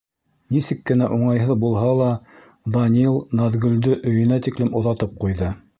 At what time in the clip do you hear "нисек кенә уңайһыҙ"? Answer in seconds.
0.53-1.51